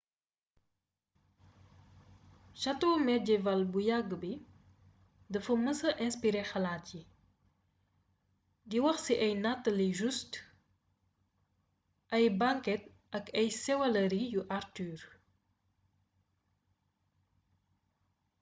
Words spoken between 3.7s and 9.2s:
bu yagg bi dafa mësa inspiré xalaat yi di wax ci